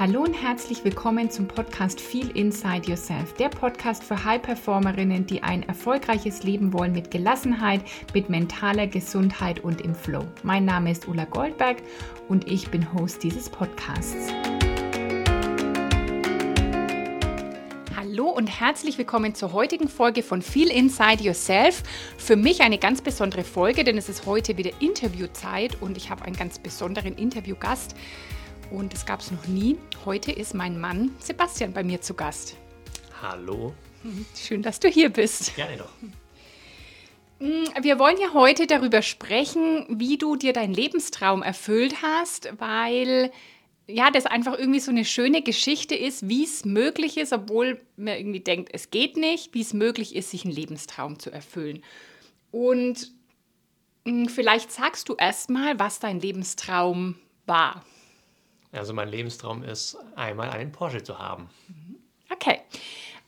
[0.00, 5.62] Hallo und herzlich willkommen zum Podcast Feel Inside Yourself, der Podcast für High-Performerinnen, die ein
[5.64, 7.82] erfolgreiches Leben wollen mit Gelassenheit,
[8.14, 10.24] mit mentaler Gesundheit und im Flow.
[10.42, 11.82] Mein Name ist Ulla Goldberg
[12.28, 14.32] und ich bin Host dieses Podcasts.
[17.94, 21.82] Hallo und herzlich willkommen zur heutigen Folge von Feel Inside Yourself.
[22.16, 26.24] Für mich eine ganz besondere Folge, denn es ist heute wieder Interviewzeit und ich habe
[26.24, 27.94] einen ganz besonderen Interviewgast
[28.72, 29.76] und das gab es noch nie.
[30.04, 32.56] Heute ist mein Mann Sebastian bei mir zu Gast.
[33.20, 33.74] Hallo.
[34.34, 35.54] Schön, dass du hier bist.
[35.54, 35.92] Gerne doch.
[37.38, 43.30] Mm, wir wollen ja heute darüber sprechen, wie du dir deinen Lebenstraum erfüllt hast, weil
[43.86, 48.16] ja, das einfach irgendwie so eine schöne Geschichte ist, wie es möglich ist, obwohl man
[48.16, 51.82] irgendwie denkt, es geht nicht, wie es möglich ist, sich einen Lebenstraum zu erfüllen.
[52.50, 53.12] Und
[54.04, 57.84] mm, vielleicht sagst du erstmal, was dein Lebenstraum war.
[58.72, 61.48] Also mein Lebenstraum ist, einmal einen Porsche zu haben.
[62.30, 62.60] Okay.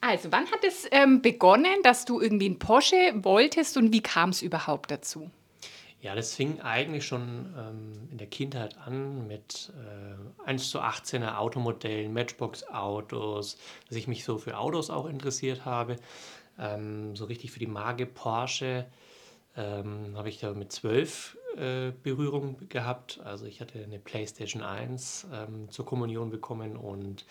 [0.01, 4.31] Also, wann hat es ähm, begonnen, dass du irgendwie einen Porsche wolltest und wie kam
[4.31, 5.31] es überhaupt dazu?
[6.05, 9.73] Ja, das fing eigentlich schon ähm, in der Kindheit an mit
[10.45, 13.57] äh, 1 zu 18er Automodellen, Matchbox-Autos,
[13.89, 15.97] dass ich mich so für Autos auch interessiert habe.
[16.59, 18.85] Ähm, so richtig für die Marke Porsche
[19.57, 23.21] ähm, habe ich da mit 12 äh, Berührung gehabt.
[23.25, 27.25] Also ich hatte eine PlayStation 1 ähm, zur Kommunion bekommen und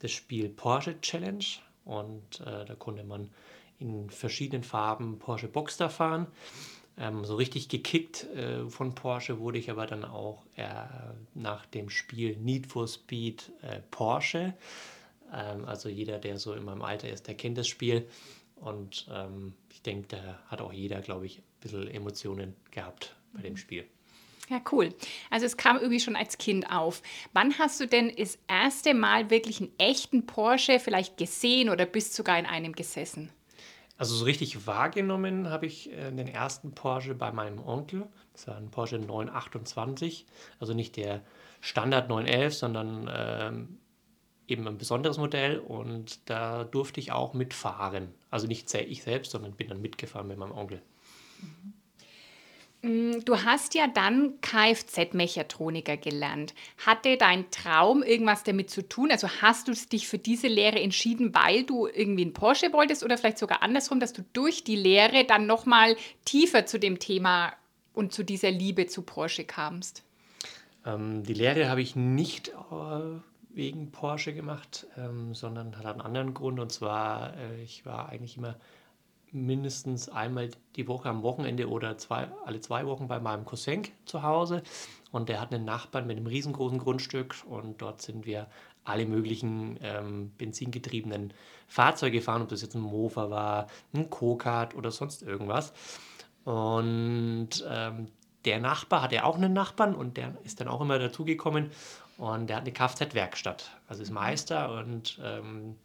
[0.00, 1.44] das Spiel Porsche Challenge.
[1.84, 3.30] Und äh, da konnte man
[3.78, 6.26] in verschiedenen Farben Porsche Boxster fahren.
[6.98, 10.42] Ähm, so richtig gekickt äh, von Porsche wurde ich aber dann auch
[11.34, 14.54] nach dem Spiel Need for Speed äh, Porsche.
[15.32, 18.08] Ähm, also jeder, der so in meinem Alter ist, der kennt das Spiel.
[18.56, 23.42] Und ähm, ich denke, da hat auch jeder, glaube ich, ein bisschen Emotionen gehabt bei
[23.42, 23.86] dem Spiel.
[24.48, 24.94] Ja, cool.
[25.30, 27.02] Also es kam irgendwie schon als Kind auf.
[27.34, 32.14] Wann hast du denn das erste Mal wirklich einen echten Porsche vielleicht gesehen oder bist
[32.14, 33.30] sogar in einem gesessen?
[33.98, 38.06] Also so richtig wahrgenommen habe ich äh, den ersten Porsche bei meinem Onkel.
[38.32, 40.24] Das war ein Porsche 928.
[40.60, 41.22] Also nicht der
[41.60, 43.78] Standard 911, sondern ähm,
[44.46, 45.58] eben ein besonderes Modell.
[45.58, 48.14] Und da durfte ich auch mitfahren.
[48.30, 50.80] Also nicht ich selbst, sondern bin dann mitgefahren mit meinem Onkel.
[51.42, 51.74] Mhm.
[52.82, 56.54] Mm, du hast ja dann Kfz-Mechatroniker gelernt.
[56.84, 59.10] Hatte dein Traum irgendwas damit zu tun?
[59.10, 63.18] Also hast du dich für diese Lehre entschieden, weil du irgendwie einen Porsche wolltest oder
[63.18, 67.52] vielleicht sogar andersrum, dass du durch die Lehre dann nochmal tiefer zu dem Thema
[67.94, 70.04] und zu dieser Liebe zu Porsche kamst?
[70.86, 73.18] Ähm, die Lehre habe ich nicht äh,
[73.50, 76.60] wegen Porsche gemacht, ähm, sondern hat einen anderen Grund.
[76.60, 78.54] Und zwar, äh, ich war eigentlich immer
[79.32, 84.22] mindestens einmal die Woche am Wochenende oder zwei, alle zwei Wochen bei meinem Cousin zu
[84.22, 84.62] Hause.
[85.10, 88.48] Und der hat einen Nachbarn mit einem riesengroßen Grundstück und dort sind wir
[88.84, 91.32] alle möglichen ähm, benzingetriebenen
[91.66, 95.72] Fahrzeuge gefahren, ob das jetzt ein Mofa war, ein Co-Kart oder sonst irgendwas.
[96.44, 98.08] Und ähm,
[98.44, 101.70] der Nachbar hat ja auch einen Nachbarn und der ist dann auch immer dazugekommen
[102.16, 105.76] und der hat eine Kfz-Werkstatt, also ist Meister und ähm,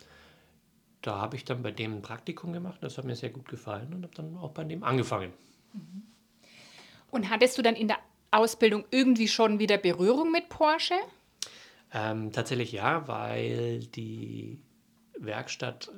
[1.03, 2.79] da habe ich dann bei dem ein Praktikum gemacht.
[2.81, 5.33] Das hat mir sehr gut gefallen und habe dann auch bei dem angefangen.
[7.11, 7.99] Und hattest du dann in der
[8.31, 10.95] Ausbildung irgendwie schon wieder Berührung mit Porsche?
[11.93, 14.59] Ähm, tatsächlich ja, weil die
[15.19, 15.91] Werkstatt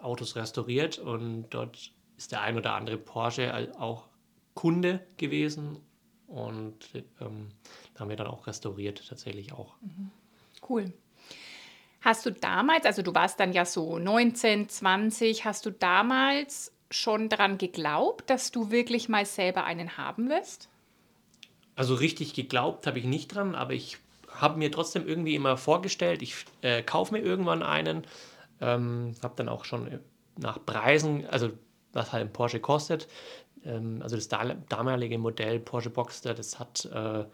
[0.00, 4.08] Autos restauriert und dort ist der ein oder andere Porsche auch
[4.54, 5.78] Kunde gewesen
[6.26, 6.76] und
[7.20, 7.48] ähm,
[7.92, 9.76] da haben wir dann auch restauriert tatsächlich auch.
[9.82, 10.10] Mhm.
[10.66, 10.92] Cool.
[12.02, 17.28] Hast du damals, also du warst dann ja so 19, 20, hast du damals schon
[17.28, 20.68] daran geglaubt, dass du wirklich mal selber einen haben wirst?
[21.76, 23.98] Also richtig geglaubt habe ich nicht dran, aber ich
[24.28, 28.04] habe mir trotzdem irgendwie immer vorgestellt, ich äh, kaufe mir irgendwann einen.
[28.60, 30.00] Ähm, habe dann auch schon
[30.36, 31.50] nach Preisen, also
[31.92, 33.08] was halt ein Porsche kostet,
[33.64, 37.24] ähm, also das damalige Modell Porsche Boxster, das hat, äh,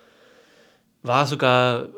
[1.03, 1.89] war sogar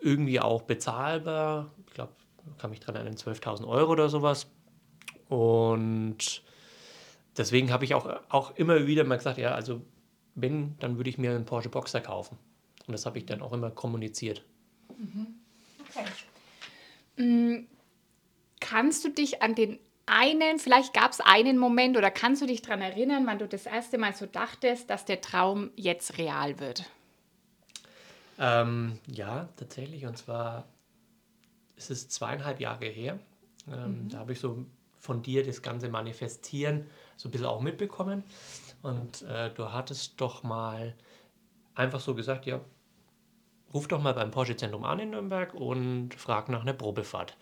[0.00, 1.72] irgendwie auch bezahlbar.
[1.86, 2.12] Ich glaube,
[2.58, 4.50] kann mich dran erinnern, 12.000 Euro oder sowas.
[5.28, 6.42] Und
[7.36, 9.82] deswegen habe ich auch, auch immer wieder mal gesagt, ja, also
[10.34, 12.38] wenn, dann würde ich mir einen Porsche Boxer kaufen.
[12.86, 14.44] Und das habe ich dann auch immer kommuniziert.
[14.96, 15.34] Mhm.
[15.90, 17.22] Okay.
[17.22, 17.66] Mm,
[18.60, 22.62] kannst du dich an den einen, vielleicht gab es einen Moment oder kannst du dich
[22.62, 26.84] daran erinnern, wann du das erste Mal so dachtest, dass der Traum jetzt real wird?
[28.38, 30.06] Ähm, ja, tatsächlich.
[30.06, 30.66] Und zwar
[31.76, 33.18] ist es zweieinhalb Jahre her.
[33.70, 34.08] Ähm, mhm.
[34.08, 34.64] Da habe ich so
[34.98, 36.86] von dir das ganze Manifestieren
[37.16, 38.24] so ein bisschen auch mitbekommen.
[38.82, 40.94] Und äh, du hattest doch mal
[41.74, 42.60] einfach so gesagt, ja,
[43.72, 47.36] ruf doch mal beim Porsche Zentrum an in Nürnberg und frag nach einer Probefahrt.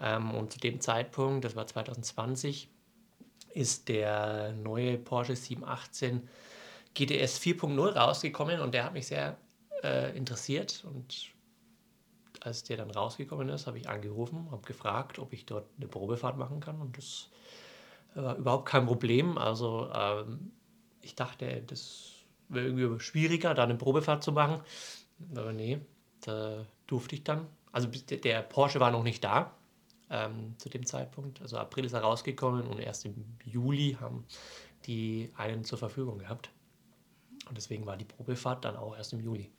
[0.00, 2.68] Ähm, und zu dem Zeitpunkt, das war 2020,
[3.54, 6.28] ist der neue Porsche 718
[6.94, 9.36] GTS 4.0 rausgekommen und der hat mich sehr
[9.84, 10.84] äh, interessiert.
[10.84, 11.30] Und
[12.40, 16.36] als der dann rausgekommen ist, habe ich angerufen, habe gefragt, ob ich dort eine Probefahrt
[16.36, 16.80] machen kann.
[16.80, 17.28] Und das
[18.14, 19.38] war überhaupt kein Problem.
[19.38, 20.52] Also ähm,
[21.02, 22.12] ich dachte, das
[22.48, 24.60] wäre irgendwie schwieriger, da eine Probefahrt zu machen.
[25.36, 25.80] Aber nee,
[26.22, 27.46] da durfte ich dann.
[27.72, 29.52] Also der Porsche war noch nicht da
[30.10, 31.40] ähm, zu dem Zeitpunkt.
[31.42, 33.14] Also April ist er rausgekommen und erst im
[33.44, 34.24] Juli haben
[34.86, 36.50] die einen zur Verfügung gehabt.
[37.48, 39.50] Und deswegen war die Probefahrt dann auch erst im Juli.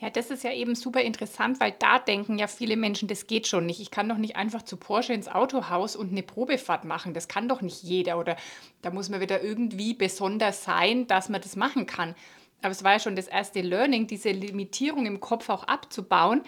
[0.00, 3.46] Ja, das ist ja eben super interessant, weil da denken ja viele Menschen, das geht
[3.46, 3.80] schon nicht.
[3.80, 7.14] Ich kann doch nicht einfach zu Porsche ins Autohaus und eine Probefahrt machen.
[7.14, 8.18] Das kann doch nicht jeder.
[8.18, 8.36] Oder
[8.82, 12.14] da muss man wieder irgendwie besonders sein, dass man das machen kann.
[12.62, 16.42] Aber es war ja schon das erste Learning, diese Limitierung im Kopf auch abzubauen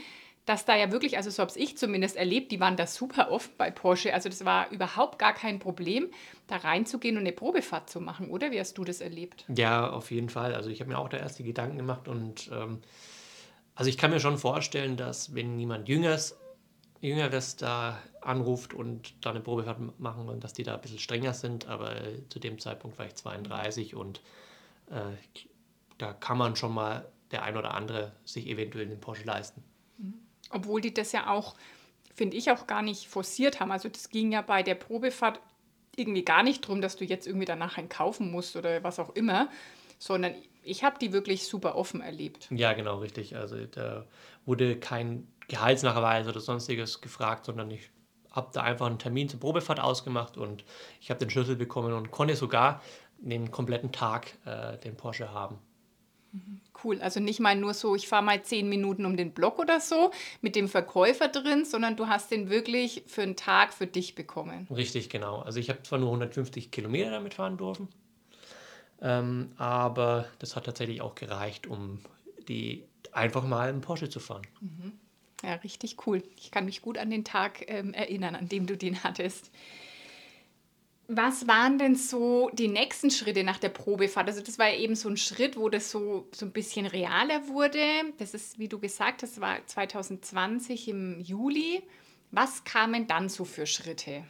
[0.47, 3.53] dass da ja wirklich, also so habe ich zumindest erlebt, die waren da super offen
[3.59, 4.15] bei Porsche.
[4.15, 6.09] Also das war überhaupt gar kein Problem,
[6.47, 8.53] da reinzugehen und eine Probefahrt zu machen, oder?
[8.53, 9.45] Wie hast du das erlebt?
[9.49, 10.55] Ja, auf jeden Fall.
[10.55, 12.81] Also ich habe mir auch da erst die Gedanken gemacht und ähm,
[13.75, 16.39] also ich kann mir schon vorstellen, dass wenn jemand Jüngeres,
[17.01, 21.35] Jüngeres da anruft und da eine Probefahrt machen und dass die da ein bisschen strenger
[21.35, 21.93] sind, aber
[22.29, 24.21] zu dem Zeitpunkt war ich 32 und
[24.91, 25.13] äh,
[25.99, 29.65] da kann man schon mal der ein oder andere sich eventuell den Porsche leisten.
[30.51, 31.55] Obwohl die das ja auch,
[32.15, 33.73] finde ich, auch gar nicht forciert haben.
[33.73, 35.41] Also das ging ja bei der Probefahrt
[35.97, 39.11] irgendwie gar nicht darum, dass du jetzt irgendwie danach einen kaufen musst oder was auch
[39.11, 39.49] immer,
[39.99, 42.49] sondern ich habe die wirklich super offen erlebt.
[42.51, 43.37] Ja, genau, richtig.
[43.37, 44.05] Also da
[44.45, 47.91] wurde kein Gehaltsnachweis oder sonstiges gefragt, sondern ich
[48.31, 50.65] habe da einfach einen Termin zur Probefahrt ausgemacht und
[51.01, 52.83] ich habe den Schlüssel bekommen und konnte sogar
[53.19, 55.59] den kompletten Tag äh, den Porsche haben.
[56.85, 59.81] Cool, also nicht mal nur so, ich fahre mal zehn Minuten um den Block oder
[59.81, 60.11] so
[60.41, 64.67] mit dem Verkäufer drin, sondern du hast den wirklich für einen Tag für dich bekommen.
[64.71, 65.41] Richtig, genau.
[65.41, 67.88] Also ich habe zwar nur 150 Kilometer damit fahren dürfen,
[69.00, 72.00] ähm, aber das hat tatsächlich auch gereicht, um
[72.49, 74.47] die einfach mal einen Porsche zu fahren.
[74.61, 74.93] Mhm.
[75.43, 76.23] Ja, richtig cool.
[76.38, 79.50] Ich kann mich gut an den Tag ähm, erinnern, an dem du den hattest.
[81.08, 84.26] Was waren denn so die nächsten Schritte nach der Probefahrt?
[84.26, 87.47] Also das war ja eben so ein Schritt, wo das so, so ein bisschen realer
[87.47, 87.79] wurde.
[88.19, 91.82] Das ist, wie du gesagt hast, war 2020 im Juli.
[92.32, 94.25] Was kamen dann so für Schritte?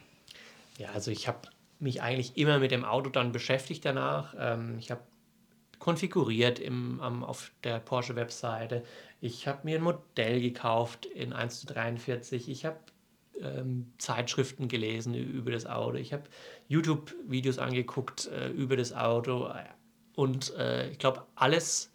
[0.77, 4.35] Ja, also ich habe mich eigentlich immer mit dem Auto dann beschäftigt danach.
[4.37, 5.01] Ähm, ich habe
[5.79, 8.83] konfiguriert im, auf der Porsche-Webseite.
[9.21, 12.49] Ich habe mir ein Modell gekauft in 1 zu 43.
[12.49, 12.77] Ich habe
[13.41, 15.97] ähm, Zeitschriften gelesen über das Auto.
[15.97, 16.23] Ich habe
[16.67, 19.51] YouTube-Videos angeguckt äh, über das Auto.
[20.15, 21.91] Und äh, ich glaube, alles,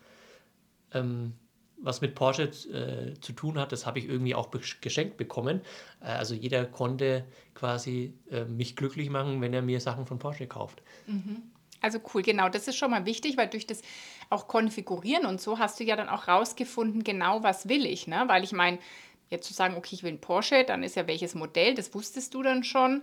[0.93, 1.33] ähm,
[1.79, 4.51] was mit Porsche äh, zu tun hat, das habe ich irgendwie auch
[4.81, 5.61] geschenkt bekommen.
[6.01, 7.25] Äh, also jeder konnte
[7.55, 10.83] quasi äh, mich glücklich machen, wenn er mir Sachen von Porsche kauft.
[11.07, 11.43] Mhm.
[11.81, 13.83] Also cool, genau, das ist schon mal wichtig, weil durch das
[14.31, 18.23] auch Konfigurieren und so hast du ja dann auch rausgefunden, genau was will ich, ne?
[18.29, 18.79] Weil ich meine,
[19.33, 22.35] Jetzt zu sagen, okay, ich will einen Porsche, dann ist ja welches Modell, das wusstest
[22.35, 23.03] du dann schon.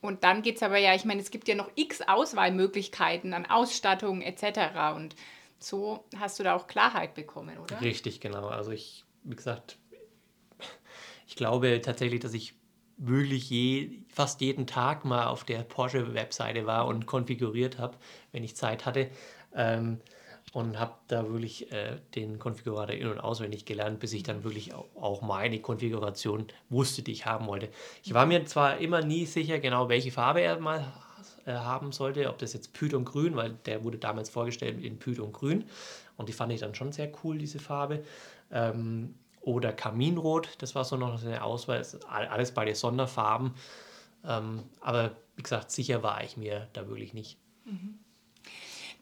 [0.00, 3.46] Und dann geht es aber ja, ich meine, es gibt ja noch x Auswahlmöglichkeiten an
[3.46, 4.94] Ausstattung etc.
[4.94, 5.14] Und
[5.58, 7.80] so hast du da auch Klarheit bekommen, oder?
[7.80, 8.48] Richtig, genau.
[8.48, 9.78] Also ich, wie gesagt,
[11.26, 12.54] ich glaube tatsächlich, dass ich
[12.98, 17.98] wirklich je, fast jeden Tag mal auf der Porsche-Webseite war und konfiguriert habe,
[18.32, 19.10] wenn ich Zeit hatte.
[19.54, 20.00] Ähm,
[20.56, 24.72] und habe da wirklich äh, den Konfigurator in- und auswendig gelernt, bis ich dann wirklich
[24.72, 27.68] auch meine Konfiguration wusste, die ich haben wollte.
[28.02, 30.90] Ich war mir zwar immer nie sicher genau, welche Farbe er mal
[31.44, 35.30] äh, haben sollte, ob das jetzt Python Grün, weil der wurde damals vorgestellt in Python
[35.30, 35.66] Grün
[36.16, 38.02] und die fand ich dann schon sehr cool, diese Farbe.
[38.50, 43.52] Ähm, oder Kaminrot, das war so noch eine Auswahl, alles beide Sonderfarben.
[44.24, 47.36] Ähm, aber wie gesagt, sicher war ich mir da wirklich nicht.
[47.66, 47.98] Mhm.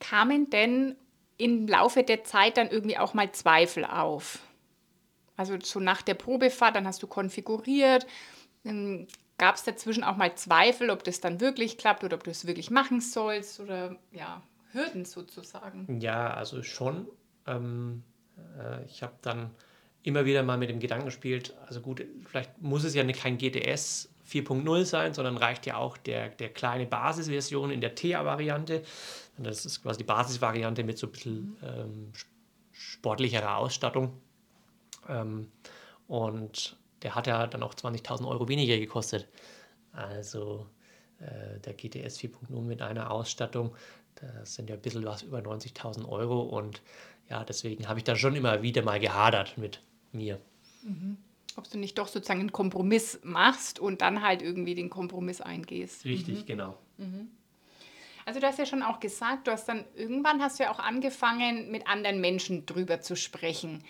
[0.00, 0.96] Kamen denn
[1.36, 4.40] im Laufe der Zeit dann irgendwie auch mal Zweifel auf.
[5.36, 8.06] Also so nach der Probefahrt, dann hast du konfiguriert,
[9.38, 12.46] gab es dazwischen auch mal Zweifel, ob das dann wirklich klappt oder ob du es
[12.46, 16.00] wirklich machen sollst oder ja, Hürden sozusagen.
[16.00, 17.08] Ja, also schon.
[17.46, 18.04] Ähm,
[18.58, 19.50] äh, ich habe dann
[20.02, 24.13] immer wieder mal mit dem Gedanken gespielt, also gut, vielleicht muss es ja kein GTS
[24.28, 28.82] 4.0 sein, sondern reicht ja auch der, der kleine Basisversion in der TEA-Variante.
[29.38, 32.12] Das ist quasi die Basisvariante mit so ein bisschen ähm,
[32.72, 34.12] sportlicherer Ausstattung.
[35.08, 35.50] Ähm,
[36.06, 39.28] und der hat ja dann auch 20.000 Euro weniger gekostet.
[39.92, 40.66] Also
[41.20, 43.74] äh, der GTS 4.0 mit einer Ausstattung,
[44.14, 46.40] das sind ja ein bisschen was über 90.000 Euro.
[46.42, 46.82] Und
[47.28, 49.80] ja, deswegen habe ich da schon immer wieder mal gehadert mit
[50.12, 50.40] mir.
[50.82, 51.18] Mhm.
[51.56, 56.04] Ob du nicht doch sozusagen einen Kompromiss machst und dann halt irgendwie den Kompromiss eingehst.
[56.04, 56.46] Richtig, mhm.
[56.46, 56.78] genau.
[56.98, 57.30] Mhm.
[58.26, 60.78] Also du hast ja schon auch gesagt, du hast dann irgendwann hast du ja auch
[60.78, 63.84] angefangen, mit anderen Menschen drüber zu sprechen.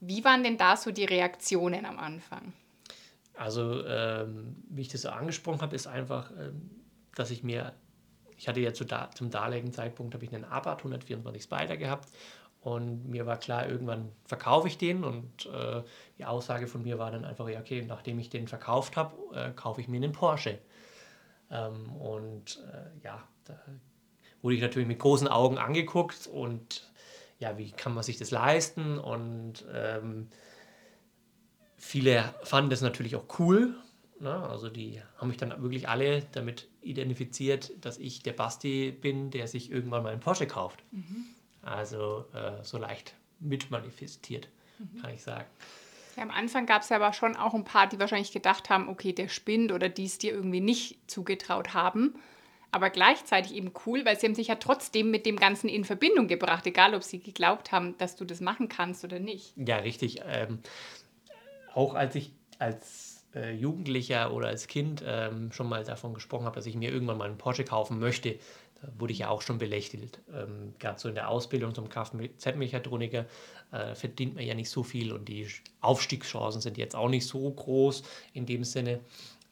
[0.00, 2.52] Wie waren denn da so die Reaktionen am Anfang?
[3.34, 6.70] Also, ähm, wie ich das so angesprochen habe, ist einfach, ähm,
[7.14, 7.72] dass ich mir,
[8.36, 12.08] ich hatte ja zu da, zum damaligen Zeitpunkt, habe ich einen Abarth 124 Spider gehabt
[12.62, 15.82] und mir war klar, irgendwann verkaufe ich den und äh,
[16.18, 19.50] die Aussage von mir war dann einfach, ja, okay, nachdem ich den verkauft habe, äh,
[19.50, 20.58] kaufe ich mir einen Porsche.
[21.50, 23.58] Ähm, und äh, ja, da
[24.42, 26.88] wurde ich natürlich mit großen Augen angeguckt und
[27.40, 28.98] ja, wie kann man sich das leisten?
[28.98, 30.28] Und ähm,
[31.76, 33.74] viele fanden das natürlich auch cool.
[34.20, 34.32] Ne?
[34.48, 39.48] Also die haben mich dann wirklich alle damit identifiziert, dass ich der Basti bin, der
[39.48, 40.84] sich irgendwann mal einen Porsche kauft.
[40.92, 41.26] Mhm.
[41.62, 45.00] Also äh, so leicht mitmanifestiert, mhm.
[45.00, 45.46] kann ich sagen.
[46.16, 48.88] Ja, am Anfang gab es ja aber schon auch ein paar, die wahrscheinlich gedacht haben,
[48.88, 52.14] okay, der spinnt oder die es dir irgendwie nicht zugetraut haben
[52.72, 56.26] aber gleichzeitig eben cool, weil sie haben sich ja trotzdem mit dem Ganzen in Verbindung
[56.26, 59.52] gebracht, egal ob sie geglaubt haben, dass du das machen kannst oder nicht.
[59.56, 60.22] Ja, richtig.
[60.26, 60.58] Ähm,
[61.74, 66.56] auch als ich als äh, Jugendlicher oder als Kind ähm, schon mal davon gesprochen habe,
[66.56, 68.38] dass ich mir irgendwann mal einen Porsche kaufen möchte,
[68.98, 70.20] wurde ich ja auch schon belächelt.
[70.32, 73.26] Ähm, Gerade so in der Ausbildung zum Kfz-Mechatroniker
[73.70, 75.46] äh, verdient man ja nicht so viel und die
[75.80, 79.00] Aufstiegschancen sind jetzt auch nicht so groß in dem Sinne.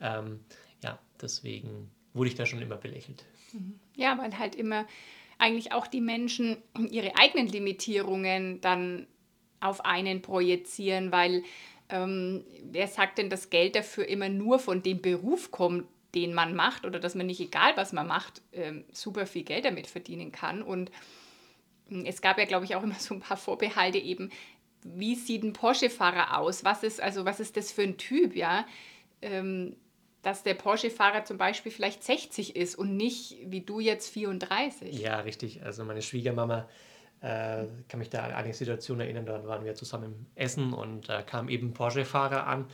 [0.00, 0.40] Ähm,
[0.82, 3.24] ja, deswegen wurde ich da schon immer belächelt.
[3.96, 4.86] Ja, weil halt immer
[5.38, 6.58] eigentlich auch die Menschen
[6.90, 9.06] ihre eigenen Limitierungen dann
[9.60, 11.42] auf einen projizieren, weil
[11.88, 16.54] ähm, wer sagt denn, dass Geld dafür immer nur von dem Beruf kommt, den man
[16.54, 20.32] macht oder dass man nicht egal was man macht, ähm, super viel Geld damit verdienen
[20.32, 20.62] kann.
[20.62, 20.90] Und
[21.88, 24.30] hm, es gab ja, glaube ich, auch immer so ein paar Vorbehalte eben,
[24.82, 26.64] wie sieht ein Porsche-Fahrer aus?
[26.64, 28.66] Was ist, also was ist das für ein Typ, ja?
[29.20, 29.76] Ähm,
[30.22, 34.98] dass der Porsche-Fahrer zum Beispiel vielleicht 60 ist und nicht wie du jetzt 34.
[34.98, 35.62] Ja, richtig.
[35.64, 36.68] Also meine Schwiegermama
[37.20, 41.08] äh, kann mich da an eine Situation erinnern, da waren wir zusammen im Essen und
[41.08, 42.66] da kam eben Porsche-Fahrer an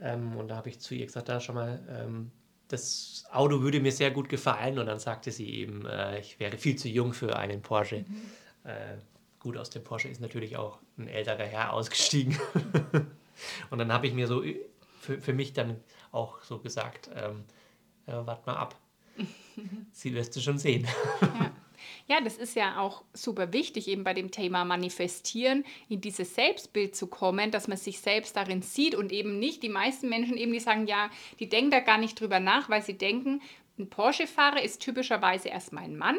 [0.00, 2.30] ähm, und da habe ich zu ihr gesagt, da schon mal, ähm,
[2.70, 6.56] das Auto würde mir sehr gut gefallen und dann sagte sie eben, äh, ich wäre
[6.56, 8.04] viel zu jung für einen Porsche.
[8.06, 8.22] Mhm.
[8.64, 8.98] Äh,
[9.40, 12.38] gut, aus dem Porsche ist natürlich auch ein älterer Herr ausgestiegen.
[13.70, 14.44] und dann habe ich mir so
[15.00, 15.80] für, für mich dann
[16.12, 17.44] auch so gesagt, ähm,
[18.06, 18.76] äh, warte mal ab.
[19.92, 20.86] Sie wirst du schon sehen.
[21.20, 21.49] Ja.
[22.10, 26.96] Ja, das ist ja auch super wichtig, eben bei dem Thema Manifestieren, in dieses Selbstbild
[26.96, 30.52] zu kommen, dass man sich selbst darin sieht und eben nicht die meisten Menschen eben,
[30.52, 33.40] die sagen, ja, die denken da gar nicht drüber nach, weil sie denken,
[33.78, 36.16] ein Porsche-Fahrer ist typischerweise erstmal ein Mann,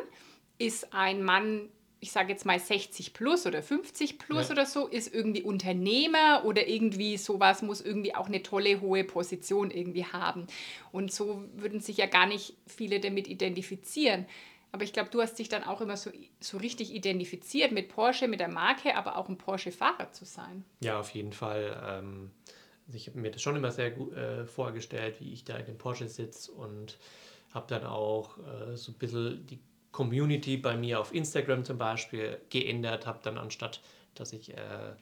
[0.60, 1.68] ist ein Mann,
[2.00, 4.54] ich sage jetzt mal 60 plus oder 50 plus ja.
[4.54, 9.70] oder so, ist irgendwie Unternehmer oder irgendwie sowas, muss irgendwie auch eine tolle hohe Position
[9.70, 10.48] irgendwie haben.
[10.94, 14.26] Und so würden sich ja gar nicht viele damit identifizieren.
[14.72, 18.28] Aber ich glaube, du hast dich dann auch immer so, so richtig identifiziert mit Porsche,
[18.28, 20.64] mit der Marke, aber auch ein Porsche-Fahrer zu sein.
[20.80, 21.82] Ja, auf jeden Fall.
[21.86, 22.32] Ähm,
[22.88, 25.66] also ich habe mir das schon immer sehr gut äh, vorgestellt, wie ich da in
[25.66, 26.98] dem Porsche sitze und
[27.54, 29.60] habe dann auch äh, so ein bisschen die
[29.92, 33.82] Community bei mir auf Instagram zum Beispiel geändert habe, dann anstatt,
[34.16, 34.94] dass ich äh,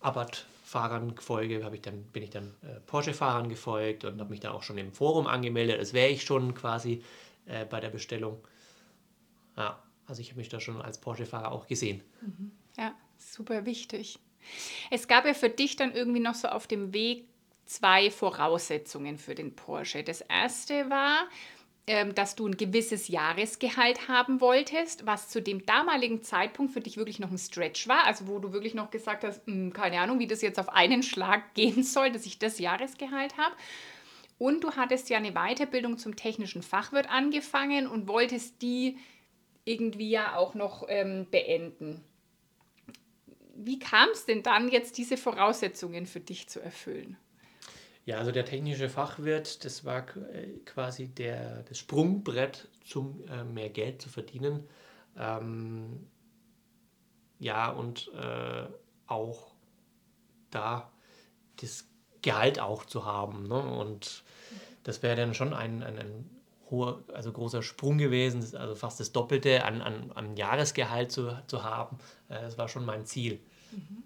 [0.00, 4.62] Abarth-Fahrern folge, ich dann, bin ich dann äh, Porsche-Fahrern gefolgt und habe mich dann auch
[4.62, 5.80] schon im Forum angemeldet.
[5.80, 7.02] Das wäre ich schon quasi
[7.46, 8.38] äh, bei der Bestellung.
[9.58, 12.02] Ja, also ich habe mich da schon als Porsche-Fahrer auch gesehen.
[12.22, 12.52] Mhm.
[12.78, 14.18] Ja, super wichtig.
[14.90, 17.26] Es gab ja für dich dann irgendwie noch so auf dem Weg
[17.66, 20.02] zwei Voraussetzungen für den Porsche.
[20.04, 21.28] Das erste war,
[21.88, 26.96] ähm, dass du ein gewisses Jahresgehalt haben wolltest, was zu dem damaligen Zeitpunkt für dich
[26.96, 30.18] wirklich noch ein Stretch war, also wo du wirklich noch gesagt hast, hm, keine Ahnung,
[30.18, 33.54] wie das jetzt auf einen Schlag gehen soll, dass ich das Jahresgehalt habe.
[34.38, 38.96] Und du hattest ja eine Weiterbildung zum technischen Fachwirt angefangen und wolltest die
[39.68, 42.04] irgendwie ja auch noch ähm, beenden.
[43.54, 47.16] Wie kam es denn dann jetzt, diese Voraussetzungen für dich zu erfüllen?
[48.04, 53.68] Ja, also der technische Fachwirt, das war äh, quasi der, das Sprungbrett, zum äh, mehr
[53.68, 54.66] Geld zu verdienen.
[55.18, 56.06] Ähm,
[57.38, 58.66] ja, und äh,
[59.06, 59.52] auch
[60.50, 60.90] da
[61.60, 61.86] das
[62.22, 63.46] Gehalt auch zu haben.
[63.46, 63.60] Ne?
[63.60, 64.24] Und
[64.84, 66.30] das wäre dann schon ein, ein, ein,
[66.70, 71.64] hoher, also großer Sprung gewesen, also fast das Doppelte an, an, an Jahresgehalt zu, zu
[71.64, 71.98] haben.
[72.28, 73.40] Äh, das war schon mein Ziel.
[73.72, 74.02] Mhm.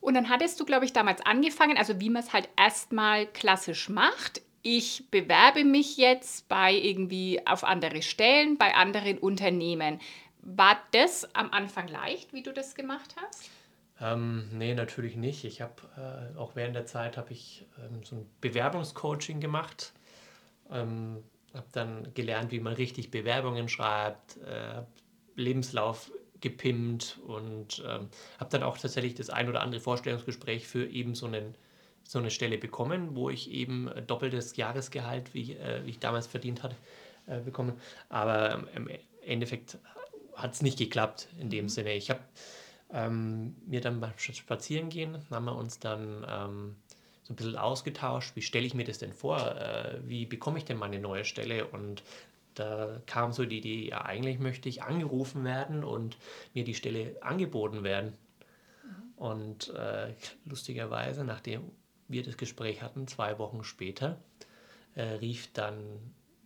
[0.00, 3.88] Und dann hattest du, glaube ich, damals angefangen, also wie man es halt erstmal klassisch
[3.88, 4.42] macht.
[4.62, 10.00] Ich bewerbe mich jetzt bei irgendwie auf andere Stellen, bei anderen Unternehmen.
[10.40, 13.50] War das am Anfang leicht, wie du das gemacht hast?
[14.00, 15.44] Ähm, nee, natürlich nicht.
[15.44, 19.92] Ich habe äh, auch während der Zeit habe ich ähm, so ein Bewerbungscoaching gemacht.
[20.70, 21.22] Ähm,
[21.54, 24.82] habe dann gelernt, wie man richtig Bewerbungen schreibt, äh,
[25.34, 26.10] Lebenslauf
[26.40, 28.08] gepimpt und ähm,
[28.38, 31.54] habe dann auch tatsächlich das ein oder andere Vorstellungsgespräch für eben so, einen,
[32.04, 36.62] so eine Stelle bekommen, wo ich eben doppeltes Jahresgehalt, wie, äh, wie ich damals verdient
[36.62, 36.76] hatte,
[37.26, 37.80] äh, bekommen.
[38.08, 38.88] Aber im
[39.22, 39.78] Endeffekt
[40.34, 41.68] hat es nicht geklappt in dem mhm.
[41.68, 41.94] Sinne.
[41.94, 42.20] Ich habe
[42.90, 46.76] ähm, mir dann beim Spazierengehen, haben wir uns dann ähm,
[47.28, 50.64] so ein bisschen ausgetauscht, wie stelle ich mir das denn vor, äh, wie bekomme ich
[50.64, 52.02] denn meine neue Stelle und
[52.54, 56.16] da kam so die Idee, ja, eigentlich möchte ich angerufen werden und
[56.54, 58.14] mir die Stelle angeboten werden.
[58.82, 59.12] Mhm.
[59.16, 60.14] Und äh,
[60.46, 61.70] lustigerweise, nachdem
[62.08, 64.18] wir das Gespräch hatten, zwei Wochen später,
[64.94, 65.76] äh, rief dann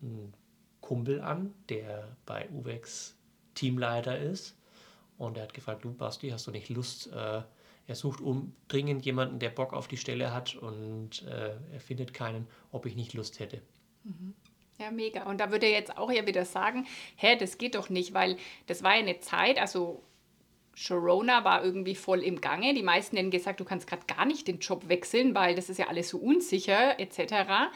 [0.03, 0.35] ein
[0.81, 3.17] Kumpel an, der bei UVEX
[3.55, 4.59] Teamleiter ist.
[5.17, 7.07] Und er hat gefragt, du Basti, hast du nicht Lust?
[7.12, 7.43] Äh,
[7.87, 12.15] er sucht um dringend jemanden, der Bock auf die Stelle hat und äh, er findet
[12.15, 13.61] keinen, ob ich nicht Lust hätte.
[14.05, 14.35] Mhm.
[14.79, 15.25] Ja, mega.
[15.25, 16.87] Und da würde er jetzt auch ja wieder sagen,
[17.17, 18.37] hä, das geht doch nicht, weil
[18.67, 20.03] das war ja eine Zeit, also
[20.75, 22.75] Sharona war irgendwie voll im Gange.
[22.75, 25.79] Die meisten hätten gesagt, du kannst gerade gar nicht den Job wechseln, weil das ist
[25.79, 27.71] ja alles so unsicher etc.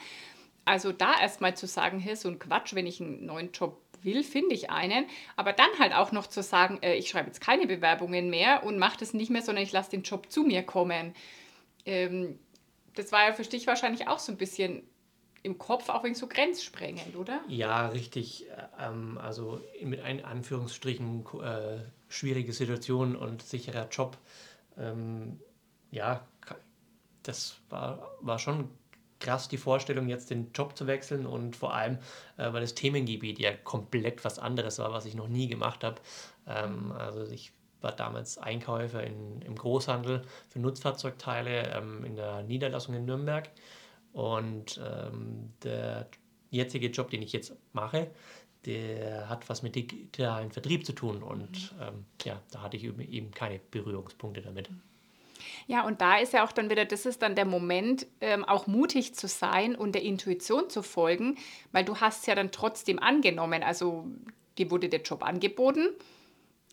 [0.65, 4.23] Also da erstmal zu sagen, hey, so ein Quatsch, wenn ich einen neuen Job will,
[4.23, 5.05] finde ich einen.
[5.35, 8.77] Aber dann halt auch noch zu sagen, äh, ich schreibe jetzt keine Bewerbungen mehr und
[8.77, 11.13] mache das nicht mehr, sondern ich lasse den Job zu mir kommen.
[11.85, 12.39] Ähm,
[12.95, 14.83] das war ja für dich wahrscheinlich auch so ein bisschen
[15.43, 17.41] im Kopf auch wegen so grenzsprengend, oder?
[17.47, 18.47] Ja, richtig.
[18.79, 24.17] Ähm, also mit ein Anführungsstrichen äh, schwierige Situation und sicherer Job.
[24.77, 25.39] Ähm,
[25.91, 26.27] ja,
[27.23, 28.69] das war, war schon
[29.19, 31.97] krass die Vorstellung, jetzt den Job zu wechseln und vor allem,
[32.37, 36.01] äh, weil das Themengebiet ja komplett was anderes war, was ich noch nie gemacht habe.
[36.47, 42.95] Ähm, also ich war damals Einkäufer in, im Großhandel für Nutzfahrzeugteile ähm, in der Niederlassung
[42.95, 43.49] in Nürnberg
[44.13, 46.07] und ähm, der
[46.49, 48.09] jetzige Job, den ich jetzt mache,
[48.65, 51.81] der hat was mit digitalen Vertrieb zu tun und mhm.
[51.81, 54.69] ähm, ja, da hatte ich eben keine Berührungspunkte damit.
[55.67, 58.67] Ja, und da ist ja auch dann wieder, das ist dann der Moment, ähm, auch
[58.67, 61.37] mutig zu sein und der Intuition zu folgen,
[61.73, 63.63] weil du hast ja dann trotzdem angenommen.
[63.63, 64.07] Also
[64.57, 65.89] dir wurde der Job angeboten.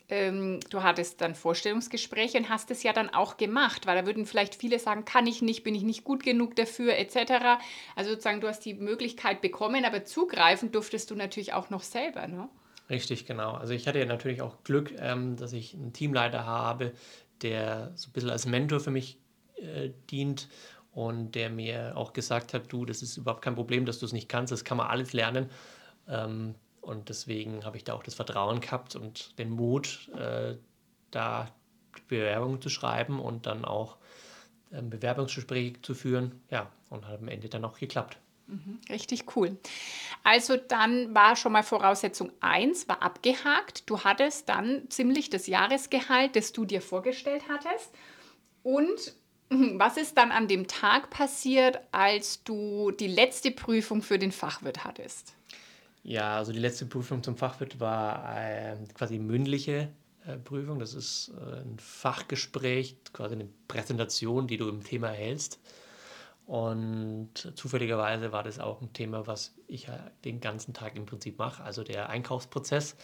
[0.08, 4.26] Ähm, du hattest dann Vorstellungsgespräche und hast es ja dann auch gemacht, weil da würden
[4.26, 7.62] vielleicht viele sagen, kann ich nicht, bin ich nicht gut genug dafür, etc.
[7.96, 12.28] Also sozusagen, du hast die Möglichkeit bekommen, aber zugreifen durftest du natürlich auch noch selber.
[12.28, 12.48] Ne?
[12.90, 13.52] Richtig, genau.
[13.52, 16.92] Also ich hatte ja natürlich auch Glück, ähm, dass ich einen Teamleiter habe,
[17.42, 19.18] der so ein bisschen als Mentor für mich
[19.56, 20.48] äh, dient
[20.92, 24.12] und der mir auch gesagt hat, du, das ist überhaupt kein Problem, dass du es
[24.12, 25.50] nicht kannst, das kann man alles lernen.
[26.08, 30.56] Ähm, und deswegen habe ich da auch das Vertrauen gehabt und den Mut, äh,
[31.10, 31.50] da
[32.08, 33.96] Bewerbungen zu schreiben und dann auch
[34.72, 36.40] ähm, Bewerbungsgespräche zu führen.
[36.50, 38.18] Ja, und hat am Ende dann auch geklappt.
[38.46, 39.56] Mhm, richtig cool.
[40.22, 43.88] Also dann war schon mal Voraussetzung 1, war abgehakt.
[43.88, 47.90] Du hattest dann ziemlich das Jahresgehalt, das du dir vorgestellt hattest.
[48.62, 49.14] Und
[49.78, 54.84] was ist dann an dem Tag passiert, als du die letzte Prüfung für den Fachwirt
[54.84, 55.34] hattest?
[56.02, 59.88] Ja, also die letzte Prüfung zum Fachwirt war äh, quasi mündliche
[60.26, 60.78] äh, Prüfung.
[60.78, 65.58] Das ist äh, ein Fachgespräch, quasi eine Präsentation, die du im Thema hältst.
[66.46, 69.88] Und zufälligerweise war das auch ein Thema, was ich
[70.24, 72.96] den ganzen Tag im Prinzip mache, also der Einkaufsprozess.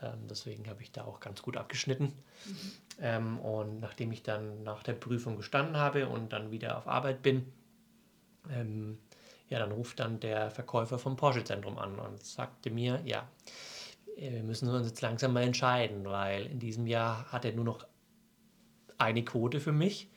[0.00, 2.12] Ähm, deswegen habe ich da auch ganz gut abgeschnitten.
[2.98, 3.38] Mhm.
[3.40, 7.52] Und nachdem ich dann nach der Prüfung gestanden habe und dann wieder auf Arbeit bin,
[8.50, 8.98] ähm,
[9.48, 13.28] ja, dann ruft dann der Verkäufer vom Porsche-Zentrum an und sagte mir, ja,
[14.16, 17.86] wir müssen uns jetzt langsam mal entscheiden, weil in diesem Jahr hat er nur noch
[18.98, 20.10] eine Quote für mich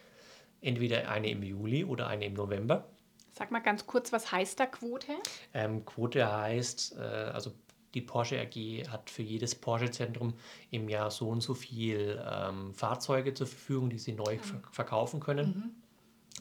[0.61, 2.89] entweder eine im Juli oder eine im November.
[3.31, 5.13] Sag mal ganz kurz, was heißt da Quote?
[5.53, 7.53] Ähm, Quote heißt, äh, also
[7.93, 10.33] die Porsche AG hat für jedes Porsche-Zentrum
[10.71, 14.39] im Jahr so und so viel ähm, Fahrzeuge zur Verfügung, die sie neu mhm.
[14.41, 15.73] ver verkaufen können.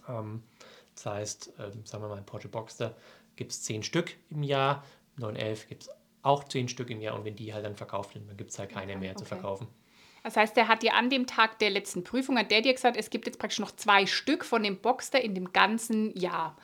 [0.06, 0.14] Mhm.
[0.14, 0.42] Ähm,
[0.94, 2.96] das heißt, ähm, sagen wir mal, Porsche Boxster
[3.36, 4.84] gibt es zehn Stück im Jahr,
[5.16, 5.90] 911 gibt es
[6.22, 8.58] auch zehn Stück im Jahr und wenn die halt dann verkauft sind, dann gibt es
[8.58, 9.20] halt keine mehr okay.
[9.20, 9.68] zu verkaufen.
[10.28, 12.98] Das heißt, der hat dir an dem Tag der letzten Prüfung, hat der dir gesagt,
[12.98, 16.54] es gibt jetzt praktisch noch zwei Stück von dem Boxster in dem ganzen Jahr.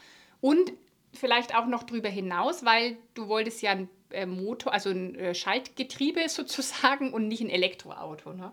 [0.42, 0.74] Und
[1.14, 5.34] vielleicht auch noch darüber hinaus, weil du wolltest ja ein äh, Motor, also ein äh,
[5.34, 8.52] Schaltgetriebe sozusagen und nicht ein Elektroauto, ne?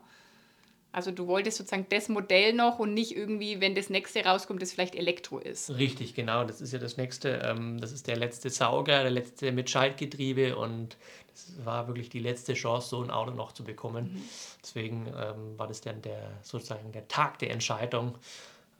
[0.93, 4.73] Also du wolltest sozusagen das Modell noch und nicht irgendwie, wenn das nächste rauskommt, das
[4.73, 5.69] vielleicht Elektro ist.
[5.77, 6.43] Richtig, genau.
[6.43, 7.41] Das ist ja das nächste.
[7.45, 10.97] Ähm, das ist der letzte Sauger, der letzte mit Schaltgetriebe und
[11.31, 14.13] das war wirklich die letzte Chance, so ein Auto noch zu bekommen.
[14.13, 14.21] Mhm.
[14.61, 18.17] Deswegen ähm, war das dann der sozusagen der Tag der Entscheidung.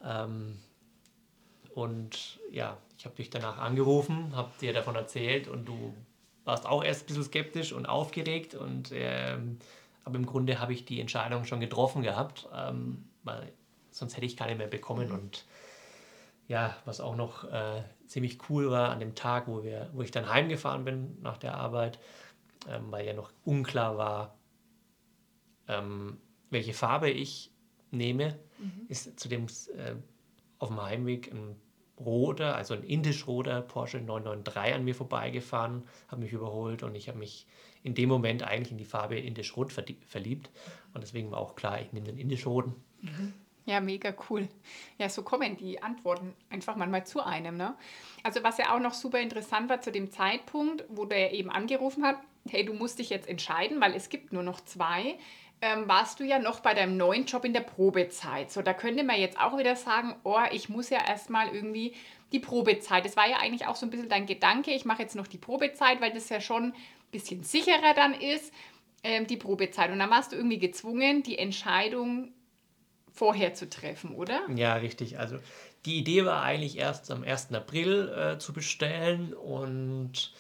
[0.04, 0.60] Ähm,
[1.74, 5.94] und ja, ich habe dich danach angerufen, habe dir davon erzählt und du
[6.44, 9.60] warst auch erst ein bisschen skeptisch und aufgeregt und ähm,
[10.04, 13.52] aber im Grunde habe ich die Entscheidung schon getroffen gehabt, ähm, weil
[13.92, 15.10] sonst hätte ich keine mehr bekommen.
[15.10, 15.14] Mhm.
[15.16, 15.46] Und
[16.48, 20.12] ja, was auch noch äh, ziemlich cool war an dem Tag, wo, wir, wo ich
[20.12, 22.00] dann heimgefahren bin nach der Arbeit,
[22.70, 24.38] ähm, weil ja noch unklar war,
[25.68, 27.52] ähm, welche Farbe ich
[27.92, 28.86] nehme, mhm.
[28.90, 29.96] ist zu dem äh,
[30.60, 31.56] auf dem Heimweg ein
[32.00, 37.20] roter, also ein indisch-roter Porsche 993 an mir vorbeigefahren, habe mich überholt und ich habe
[37.20, 37.48] mich
[37.84, 40.50] in dem Moment eigentlich in die Farbe indisch-rot verliebt.
[40.94, 42.76] Und deswegen war auch klar, ich nehme den indisch-roten.
[43.02, 43.34] Mhm.
[43.66, 44.48] Ja, mega cool.
[44.98, 47.58] Ja, so kommen die Antworten einfach manchmal zu einem.
[47.58, 47.76] Ne?
[48.24, 52.04] Also was ja auch noch super interessant war zu dem Zeitpunkt, wo der eben angerufen
[52.04, 52.18] hat,
[52.50, 55.18] hey, du musst dich jetzt entscheiden, weil es gibt nur noch zwei,
[55.62, 58.52] ähm, warst du ja noch bei deinem neuen Job in der Probezeit.
[58.52, 61.94] So, da könnte man jetzt auch wieder sagen, oh, ich muss ja erstmal irgendwie
[62.32, 63.06] die Probezeit.
[63.06, 65.38] Das war ja eigentlich auch so ein bisschen dein Gedanke, ich mache jetzt noch die
[65.38, 66.74] Probezeit, weil das ja schon ein
[67.12, 68.54] bisschen sicherer dann ist,
[69.04, 69.92] ähm, die Probezeit.
[69.92, 72.32] Und dann warst du irgendwie gezwungen, die Entscheidung
[73.12, 74.42] vorher zu treffen, oder?
[74.56, 75.20] Ja, richtig.
[75.20, 75.38] Also
[75.86, 77.54] die Idee war eigentlich erst am 1.
[77.54, 80.34] April äh, zu bestellen und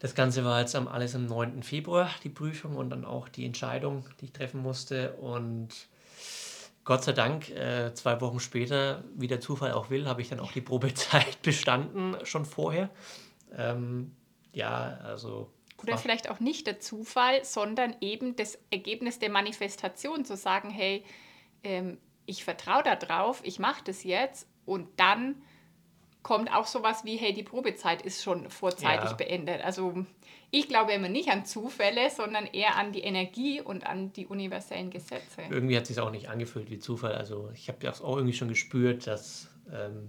[0.00, 1.62] das Ganze war jetzt alles am 9.
[1.62, 5.14] Februar, die Prüfung und dann auch die Entscheidung, die ich treffen musste.
[5.14, 5.68] Und
[6.84, 10.40] Gott sei Dank, äh, zwei Wochen später, wie der Zufall auch will, habe ich dann
[10.40, 12.90] auch die Probezeit bestanden, schon vorher.
[13.56, 14.14] Ähm,
[14.52, 15.50] ja, also.
[15.82, 21.04] Oder vielleicht auch nicht der Zufall, sondern eben das Ergebnis der Manifestation, zu sagen, hey,
[21.62, 25.42] ähm, ich vertraue darauf, ich mache das jetzt und dann
[26.24, 29.12] kommt auch sowas wie, hey, die Probezeit ist schon vorzeitig ja.
[29.12, 29.62] beendet.
[29.62, 30.04] Also
[30.50, 34.90] ich glaube immer nicht an Zufälle, sondern eher an die Energie und an die universellen
[34.90, 35.42] Gesetze.
[35.50, 37.12] Irgendwie hat es sich auch nicht angefühlt wie Zufall.
[37.12, 40.08] Also ich habe das auch irgendwie schon gespürt, dass ähm,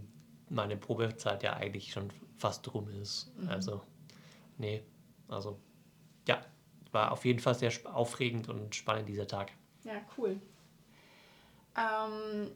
[0.49, 3.32] meine Probezeit ja eigentlich schon fast rum ist.
[3.38, 3.49] Mhm.
[3.49, 3.82] Also,
[4.58, 4.84] nee,
[5.28, 5.60] also
[6.28, 6.41] ja,
[6.91, 9.51] war auf jeden Fall sehr aufregend und spannend dieser Tag.
[9.84, 10.39] Ja, cool.
[11.78, 12.51] Ähm,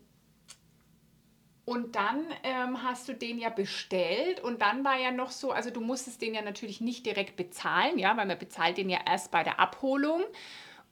[1.69, 5.69] und dann ähm, hast du den ja bestellt und dann war ja noch so, also
[5.69, 9.29] du musstest den ja natürlich nicht direkt bezahlen, ja, weil man bezahlt den ja erst
[9.29, 10.23] bei der Abholung.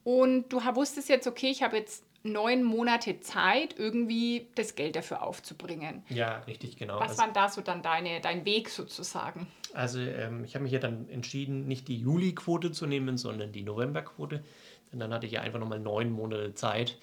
[0.03, 5.23] Und du wusstest jetzt, okay, ich habe jetzt neun Monate Zeit, irgendwie das Geld dafür
[5.23, 6.03] aufzubringen.
[6.09, 6.99] Ja, richtig, genau.
[6.99, 9.47] Was also, war da so dann deine, dein Weg sozusagen?
[9.73, 13.63] Also ähm, ich habe mich ja dann entschieden, nicht die Juli-Quote zu nehmen, sondern die
[13.63, 14.43] November-Quote.
[14.91, 16.99] Denn dann hatte ich ja einfach nochmal neun Monate Zeit,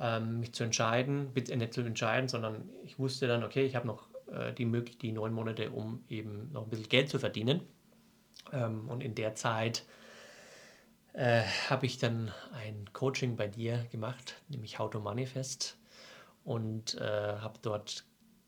[0.00, 3.86] ähm, mich zu entscheiden, äh, nicht zu entscheiden, sondern ich wusste dann, okay, ich habe
[3.86, 7.62] noch äh, die Möglichkeit, die neun Monate, um eben noch ein bisschen Geld zu verdienen.
[8.52, 9.84] Ähm, und in der Zeit
[11.14, 15.78] äh, habe ich dann ein Coaching bei dir gemacht, nämlich How to Manifest
[16.44, 18.04] und äh, habe dort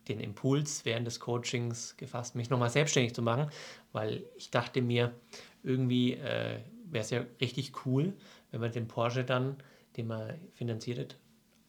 [0.09, 3.51] den Impuls während des Coachings gefasst, mich nochmal selbstständig zu machen,
[3.93, 5.15] weil ich dachte mir,
[5.63, 8.15] irgendwie äh, wäre es ja richtig cool,
[8.51, 9.57] wenn man den Porsche dann,
[9.97, 11.19] den man finanziert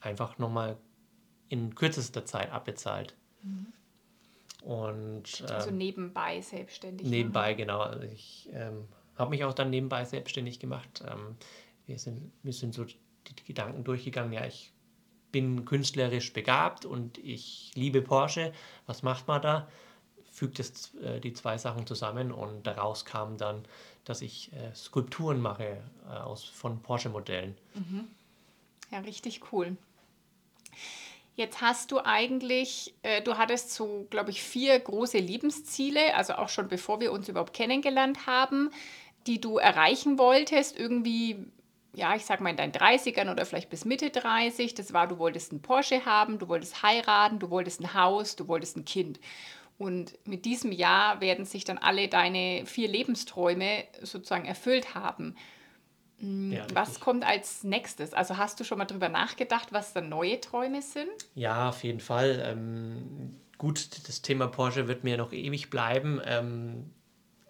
[0.02, 0.78] einfach nochmal
[1.50, 3.16] in kürzester Zeit abbezahlt.
[3.44, 3.68] Mhm.
[4.64, 7.08] Und, ähm, also nebenbei selbstständig.
[7.08, 7.80] Nebenbei, genau.
[7.80, 11.04] Also ich ähm, habe mich auch dann nebenbei selbstständig gemacht.
[11.08, 11.36] Ähm,
[11.88, 12.96] wir, sind, wir sind so die,
[13.28, 14.72] die Gedanken durchgegangen, ja, ich
[15.32, 18.54] bin künstlerisch begabt und ich liebe Porsche.
[18.86, 19.68] Was macht man da?
[20.32, 23.64] Fügt es äh, die zwei Sachen zusammen und daraus kam dann,
[24.06, 27.58] dass ich äh, Skulpturen mache äh, aus, von Porsche-Modellen.
[27.74, 28.08] Mhm.
[28.92, 29.78] Ja, richtig cool.
[31.36, 36.50] Jetzt hast du eigentlich, äh, du hattest so, glaube ich, vier große Lebensziele, also auch
[36.50, 38.70] schon bevor wir uns überhaupt kennengelernt haben,
[39.28, 41.38] die du erreichen wolltest, irgendwie,
[41.94, 44.76] ja, ich sag mal in deinen 30ern oder vielleicht bis Mitte 30.
[44.76, 48.48] Das war, du wolltest einen Porsche haben, du wolltest heiraten, du wolltest ein Haus, du
[48.48, 49.20] wolltest ein Kind.
[49.78, 55.36] Und mit diesem Jahr werden sich dann alle deine vier Lebensträume sozusagen erfüllt haben.
[56.22, 58.14] Mm, ja, was kommt als nächstes?
[58.14, 61.10] Also hast du schon mal darüber nachgedacht, was da neue Träume sind?
[61.36, 62.42] Ja, auf jeden Fall.
[62.46, 66.22] Ähm, gut, das Thema Porsche wird mir noch ewig bleiben.
[66.26, 66.92] Ähm,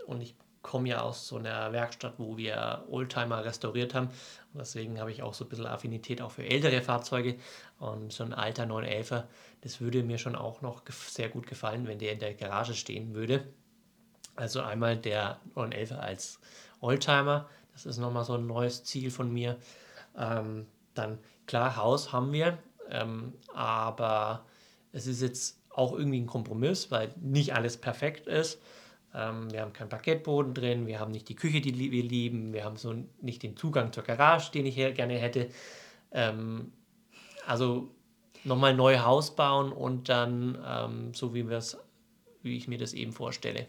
[0.08, 4.08] und ich komme ja aus so einer Werkstatt, wo wir Oldtimer restauriert haben.
[4.54, 7.36] Und deswegen habe ich auch so ein bisschen Affinität auch für ältere Fahrzeuge.
[7.80, 9.24] Und so ein alter 911er,
[9.62, 13.14] das würde mir schon auch noch sehr gut gefallen, wenn der in der Garage stehen
[13.14, 13.44] würde.
[14.36, 16.40] Also einmal der 911er als
[16.80, 19.58] Oldtimer das ist nochmal so ein neues Ziel von mir.
[20.18, 22.58] Ähm, dann klar, Haus haben wir,
[22.90, 24.46] ähm, aber
[24.92, 28.62] es ist jetzt auch irgendwie ein Kompromiss, weil nicht alles perfekt ist.
[29.14, 32.64] Ähm, wir haben keinen Parkettboden drin, wir haben nicht die Küche, die wir lieben, wir
[32.64, 35.50] haben so nicht den Zugang zur Garage, den ich gerne hätte.
[36.12, 36.72] Ähm,
[37.46, 37.94] also
[38.44, 43.68] nochmal neu Haus bauen und dann ähm, so wie, wie ich mir das eben vorstelle.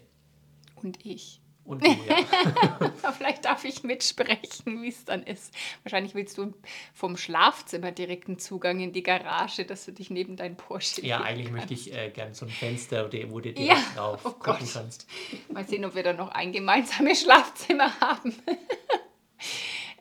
[0.75, 1.42] Und ich.
[1.65, 3.11] Und du, ja.
[3.17, 5.53] Vielleicht darf ich mitsprechen, wie es dann ist.
[5.83, 6.53] Wahrscheinlich willst du
[6.93, 11.47] vom Schlafzimmer direkten Zugang in die Garage, dass du dich neben deinen Porsche Ja, eigentlich
[11.47, 11.69] kannst.
[11.69, 13.77] möchte ich äh, gerne so ein Fenster, wo du direkt ja.
[13.95, 15.07] drauf oh gucken kannst.
[15.49, 18.35] Mal sehen, ob wir dann noch ein gemeinsames Schlafzimmer haben.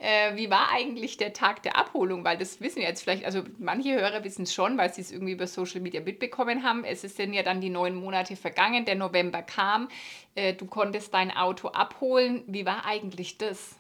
[0.03, 2.25] Äh, wie war eigentlich der Tag der Abholung?
[2.25, 5.31] Weil das wissen jetzt vielleicht, also manche Hörer wissen es schon, weil sie es irgendwie
[5.31, 6.83] über Social Media mitbekommen haben.
[6.83, 9.89] Es sind ja dann die neun Monate vergangen, der November kam,
[10.35, 12.43] äh, du konntest dein Auto abholen.
[12.49, 13.77] Wie war eigentlich das?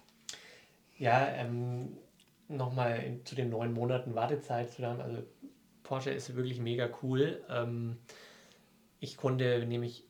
[0.96, 1.96] Ja, ähm,
[2.46, 5.00] nochmal zu den neun Monaten Wartezeit zu haben.
[5.00, 5.24] Also
[5.82, 7.44] Porsche ist wirklich mega cool.
[7.50, 7.98] Ähm,
[9.00, 10.06] ich konnte nämlich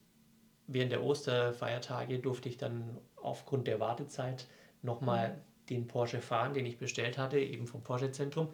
[0.67, 4.45] während der Osterfeiertage durfte ich dann aufgrund der Wartezeit
[4.83, 8.53] nochmal mhm den Porsche fahren, den ich bestellt hatte, eben vom Porsche-Zentrum.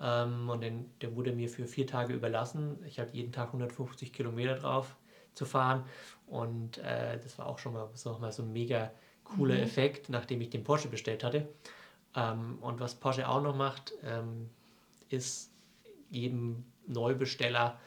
[0.00, 2.78] Ähm, und den, der wurde mir für vier Tage überlassen.
[2.86, 4.96] Ich hatte jeden Tag 150 Kilometer drauf
[5.34, 5.84] zu fahren.
[6.26, 8.90] Und äh, das war auch schon mal, so, mal so ein mega
[9.24, 9.62] cooler mhm.
[9.62, 11.48] Effekt, nachdem ich den Porsche bestellt hatte.
[12.14, 14.50] Ähm, und was Porsche auch noch macht, ähm,
[15.08, 15.50] ist
[16.10, 17.78] jedem Neubesteller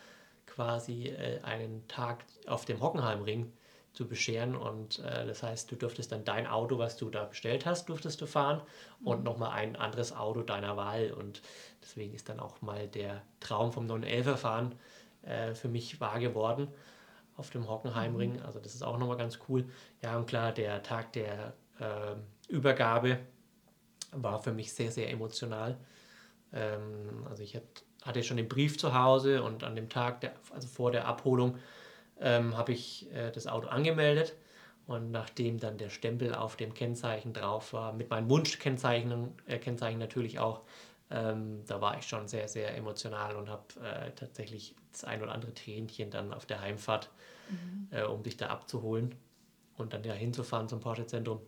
[0.45, 3.51] quasi äh, einen Tag auf dem Hockenheimring
[3.95, 4.55] zu bescheren.
[4.55, 8.21] Und äh, das heißt, du durftest dann dein Auto, was du da bestellt hast, durftest
[8.21, 8.61] du fahren
[9.03, 9.23] und mhm.
[9.23, 11.11] nochmal ein anderes Auto deiner Wahl.
[11.11, 11.41] Und
[11.81, 14.75] deswegen ist dann auch mal der Traum vom 911er fahren
[15.23, 16.67] äh, für mich wahr geworden
[17.37, 18.33] auf dem Hockenheimring.
[18.33, 18.45] Mhm.
[18.45, 19.65] Also das ist auch nochmal ganz cool.
[20.01, 22.15] Ja, und klar, der Tag der äh,
[22.47, 23.19] Übergabe
[24.11, 25.77] war für mich sehr, sehr emotional.
[26.53, 27.59] Ähm, also ich
[28.03, 31.57] hatte schon den Brief zu Hause und an dem Tag, der, also vor der Abholung,
[32.19, 34.35] ähm, habe ich äh, das Auto angemeldet.
[34.87, 39.97] Und nachdem dann der Stempel auf dem Kennzeichen drauf war, mit meinen Wunschkennzeichen äh, Kennzeichen
[39.97, 40.61] natürlich auch,
[41.09, 45.31] ähm, da war ich schon sehr, sehr emotional und habe äh, tatsächlich das ein oder
[45.31, 47.09] andere Tränchen dann auf der Heimfahrt,
[47.49, 47.87] mhm.
[47.91, 49.15] äh, um dich da abzuholen
[49.77, 51.41] und dann ja hinzufahren zum Porsche-Zentrum,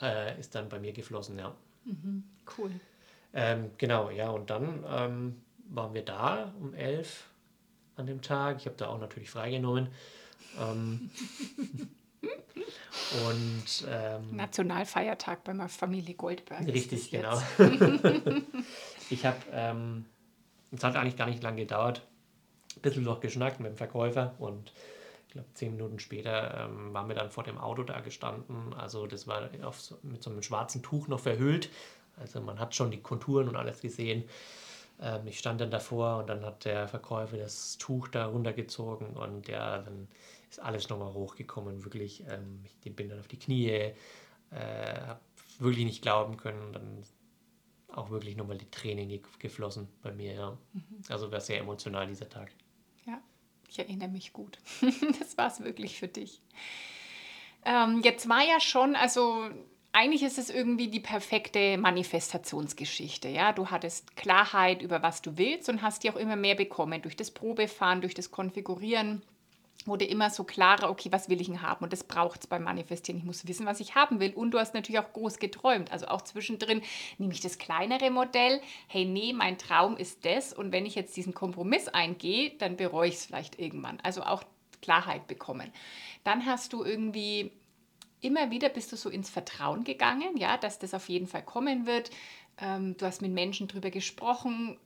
[0.00, 1.54] äh, ist dann bei mir geflossen, ja.
[1.84, 2.24] Mhm.
[2.56, 2.70] Cool.
[3.32, 7.27] Ähm, genau, ja, und dann ähm, waren wir da um elf
[7.98, 8.58] an dem Tag.
[8.58, 9.88] Ich habe da auch natürlich freigenommen.
[10.58, 11.10] Ähm,
[13.26, 16.66] und ähm, Nationalfeiertag bei meiner Familie Goldberg.
[16.66, 17.40] Richtig, genau.
[19.10, 20.04] ich habe, ähm,
[20.72, 22.02] es hat eigentlich gar nicht lange gedauert,
[22.76, 24.72] ein bisschen noch geschnackt mit dem Verkäufer und
[25.28, 28.72] ich glaube, zehn Minuten später ähm, waren wir dann vor dem Auto da gestanden.
[28.74, 31.68] Also das war auf, mit so einem schwarzen Tuch noch verhüllt.
[32.16, 34.24] Also man hat schon die Konturen und alles gesehen.
[35.00, 39.48] Ähm, ich stand dann davor und dann hat der Verkäufer das Tuch da runtergezogen und
[39.48, 40.08] ja, dann
[40.50, 41.84] ist alles nochmal hochgekommen.
[41.84, 43.94] Wirklich, ähm, ich bin dann auf die Knie, äh,
[44.50, 45.20] habe
[45.58, 47.04] wirklich nicht glauben können und dann
[47.88, 50.34] auch wirklich nochmal die Tränen geflossen bei mir.
[50.34, 50.58] Ja.
[50.72, 51.02] Mhm.
[51.08, 52.52] Also war sehr emotional dieser Tag.
[53.06, 53.20] Ja,
[53.68, 54.58] ich erinnere mich gut.
[55.18, 56.42] das war es wirklich für dich.
[57.64, 59.50] Ähm, jetzt war ja schon, also
[59.98, 63.26] eigentlich ist es irgendwie die perfekte Manifestationsgeschichte.
[63.28, 63.52] Ja?
[63.52, 67.02] Du hattest Klarheit über was du willst und hast die auch immer mehr bekommen.
[67.02, 69.22] Durch das Probefahren, durch das Konfigurieren
[69.86, 71.82] wurde immer so klarer, okay, was will ich denn haben?
[71.82, 73.18] Und das braucht es beim Manifestieren.
[73.18, 74.34] Ich muss wissen, was ich haben will.
[74.34, 75.90] Und du hast natürlich auch groß geträumt.
[75.90, 76.80] Also auch zwischendrin
[77.16, 78.60] nehme ich das kleinere Modell.
[78.86, 80.52] Hey, nee, mein Traum ist das.
[80.52, 83.98] Und wenn ich jetzt diesen Kompromiss eingehe, dann bereue ich es vielleicht irgendwann.
[84.04, 84.44] Also auch
[84.80, 85.72] Klarheit bekommen.
[86.22, 87.50] Dann hast du irgendwie
[88.20, 91.86] immer wieder bist du so ins Vertrauen gegangen, ja, dass das auf jeden Fall kommen
[91.86, 92.10] wird.
[92.60, 94.78] Ähm, du hast mit Menschen darüber gesprochen,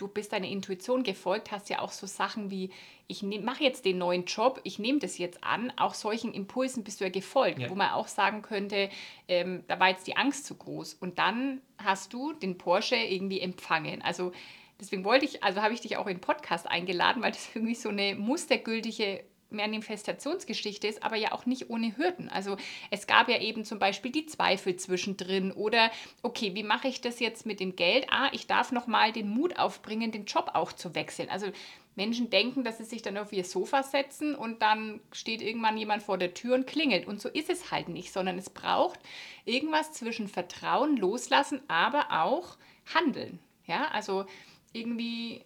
[0.00, 2.70] du bist deiner Intuition gefolgt, hast ja auch so Sachen wie,
[3.06, 5.72] ich mache jetzt den neuen Job, ich nehme das jetzt an.
[5.76, 7.70] Auch solchen Impulsen bist du ja gefolgt, ja.
[7.70, 8.88] wo man auch sagen könnte,
[9.28, 10.94] ähm, da war jetzt die Angst zu groß.
[10.94, 14.00] Und dann hast du den Porsche irgendwie empfangen.
[14.02, 14.32] Also
[14.80, 17.74] deswegen wollte ich, also habe ich dich auch in den Podcast eingeladen, weil das irgendwie
[17.74, 22.28] so eine mustergültige Manifestationsgeschichte ist, aber ja auch nicht ohne Hürden.
[22.28, 22.56] Also
[22.90, 25.90] es gab ja eben zum Beispiel die Zweifel zwischendrin oder
[26.22, 28.06] okay, wie mache ich das jetzt mit dem Geld?
[28.10, 31.28] Ah, ich darf noch mal den Mut aufbringen, den Job auch zu wechseln.
[31.28, 31.50] Also
[31.96, 36.02] Menschen denken, dass sie sich dann auf ihr Sofa setzen und dann steht irgendwann jemand
[36.02, 37.06] vor der Tür und klingelt.
[37.06, 39.00] Und so ist es halt nicht, sondern es braucht
[39.44, 42.56] irgendwas zwischen Vertrauen, Loslassen, aber auch
[42.94, 43.38] Handeln.
[43.66, 44.24] Ja, also
[44.72, 45.44] irgendwie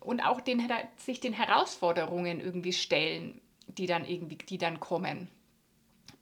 [0.00, 0.62] und auch den,
[0.96, 3.40] sich den Herausforderungen irgendwie stellen
[3.74, 5.28] die dann irgendwie, die dann kommen.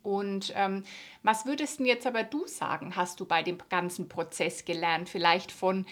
[0.02, 0.82] Und ähm,
[1.22, 5.08] was würdest du jetzt aber du sagen, hast du bei dem ganzen Prozess gelernt?
[5.08, 5.86] Vielleicht von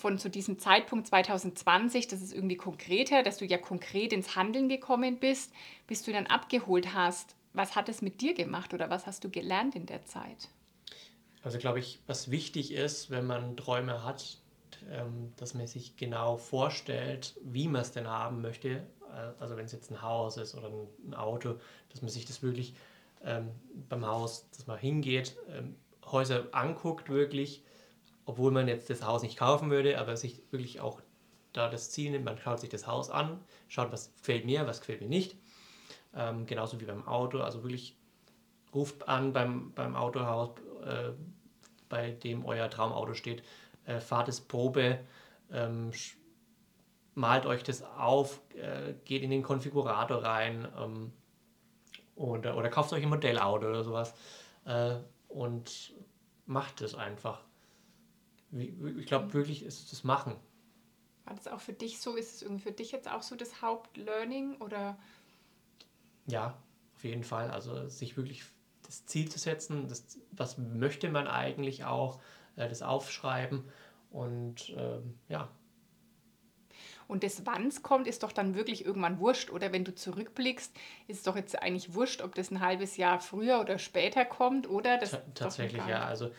[0.00, 4.68] von zu diesem Zeitpunkt 2020, das ist irgendwie konkreter, dass du ja konkret ins Handeln
[4.68, 5.52] gekommen bist,
[5.86, 7.36] bis du dann abgeholt hast.
[7.52, 10.48] Was hat es mit dir gemacht oder was hast du gelernt in der Zeit?
[11.42, 14.38] Also glaube ich, was wichtig ist, wenn man Träume hat,
[14.90, 18.86] ähm, dass man sich genau vorstellt, wie man es denn haben möchte.
[19.14, 21.56] Äh, also wenn es jetzt ein Haus ist oder ein Auto,
[21.90, 22.74] dass man sich das wirklich
[23.24, 23.50] ähm,
[23.88, 27.62] beim Haus, dass man hingeht, ähm, Häuser anguckt wirklich,
[28.24, 31.00] obwohl man jetzt das Haus nicht kaufen würde, aber sich wirklich auch
[31.52, 34.80] da das Ziel nimmt, man schaut sich das Haus an, schaut, was gefällt mir, was
[34.80, 35.36] gefällt mir nicht.
[36.14, 37.96] Ähm, genauso wie beim Auto, also wirklich
[38.74, 40.50] ruft an beim, beim Autohaus,
[40.84, 41.10] äh,
[41.88, 43.42] bei dem euer Traumauto steht,
[43.84, 45.00] äh, fahrt es Probe,
[45.52, 45.90] ähm,
[47.20, 51.12] malt euch das auf, äh, geht in den Konfigurator rein ähm,
[52.16, 54.14] oder, oder kauft euch ein Modellauto oder sowas
[54.64, 54.96] äh,
[55.28, 55.94] und
[56.46, 57.44] macht es einfach.
[58.52, 60.34] Ich glaube wirklich, ist es das Machen.
[61.24, 62.16] War das auch für dich so?
[62.16, 64.98] Ist es irgendwie für dich jetzt auch so das Hauptlearning oder?
[66.26, 66.56] Ja,
[66.96, 67.50] auf jeden Fall.
[67.50, 68.44] Also sich wirklich
[68.82, 72.20] das Ziel zu setzen, das, was möchte man eigentlich auch,
[72.56, 73.62] äh, das Aufschreiben
[74.10, 75.48] und ähm, ja.
[77.10, 79.50] Und das, wann es kommt, ist doch dann wirklich irgendwann wurscht.
[79.50, 80.72] Oder wenn du zurückblickst,
[81.08, 84.70] ist es doch jetzt eigentlich wurscht, ob das ein halbes Jahr früher oder später kommt,
[84.70, 84.96] oder?
[84.96, 86.04] Das tatsächlich, ja.
[86.04, 86.30] Also,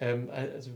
[0.00, 0.72] ähm, also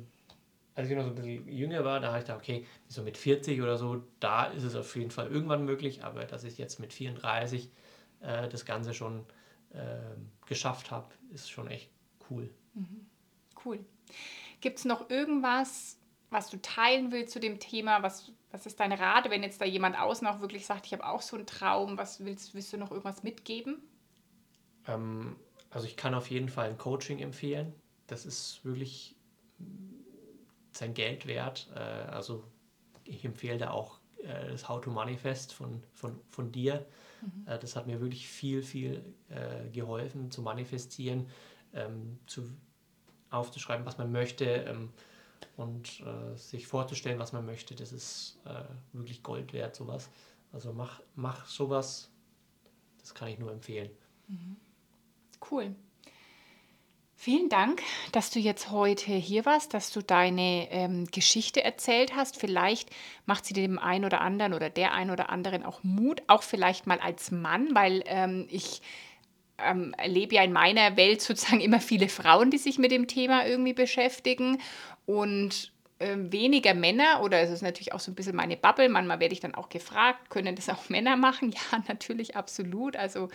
[0.77, 3.17] als ich noch so ein bisschen jünger war, da habe ich gedacht, okay, so mit
[3.17, 6.79] 40 oder so, da ist es auf jeden Fall irgendwann möglich, aber dass ich jetzt
[6.79, 7.71] mit 34
[8.21, 9.27] äh, das Ganze schon
[9.73, 9.99] äh,
[10.47, 11.91] geschafft habe, ist schon echt
[12.31, 12.49] cool.
[12.75, 13.07] Mhm.
[13.65, 13.85] Cool.
[14.61, 15.99] Gibt es noch irgendwas,
[16.31, 18.03] was du teilen willst zu dem Thema?
[18.05, 21.07] Was, was ist dein Rat, wenn jetzt da jemand außen auch wirklich sagt, ich habe
[21.07, 23.83] auch so einen Traum, was willst, willst du noch irgendwas mitgeben?
[24.87, 25.37] Ähm,
[25.71, 27.73] also ich kann auf jeden Fall ein Coaching empfehlen.
[28.07, 29.17] Das ist wirklich
[30.73, 31.69] sein Geld wert.
[31.75, 32.45] Äh, also
[33.05, 36.87] ich empfehle da auch äh, das How to Manifest von, von, von dir.
[37.23, 37.47] Mhm.
[37.47, 39.15] Äh, das hat mir wirklich viel, viel
[39.73, 41.29] geholfen zu manifestieren,
[41.73, 42.51] ähm, zu,
[43.31, 44.91] aufzuschreiben, was man möchte
[45.61, 46.03] und
[46.37, 47.75] sich vorzustellen, was man möchte.
[47.75, 48.38] Das ist
[48.92, 50.11] wirklich Gold wert, sowas.
[50.53, 52.11] Also mach, mach sowas,
[53.01, 53.90] das kann ich nur empfehlen.
[54.29, 54.57] Mhm.
[55.51, 55.75] Cool.
[57.23, 62.38] Vielen Dank, dass du jetzt heute hier warst, dass du deine ähm, Geschichte erzählt hast.
[62.38, 62.88] Vielleicht
[63.27, 66.87] macht sie dem einen oder anderen oder der einen oder anderen auch Mut, auch vielleicht
[66.87, 68.81] mal als Mann, weil ähm, ich
[69.59, 73.46] ähm, erlebe ja in meiner Welt sozusagen immer viele Frauen, die sich mit dem Thema
[73.46, 74.59] irgendwie beschäftigen
[75.18, 78.88] und ähm, weniger Männer oder es ist natürlich auch so ein bisschen meine Bubble.
[78.88, 81.53] Manchmal werde ich dann auch gefragt, können das auch Männer machen?
[81.53, 82.96] Ja, natürlich, absolut.
[82.96, 83.29] Also